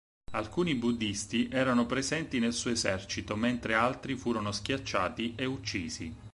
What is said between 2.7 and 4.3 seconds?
esercito mentre altri